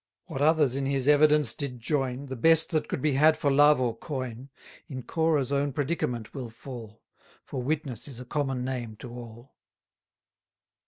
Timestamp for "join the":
1.79-2.35